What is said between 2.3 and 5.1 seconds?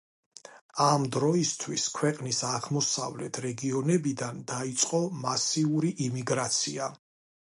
აღმოსავლეთ რეგიონებიდან დაიწყო